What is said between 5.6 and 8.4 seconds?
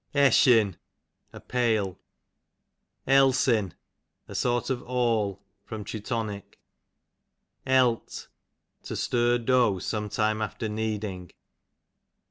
Teu. Elt,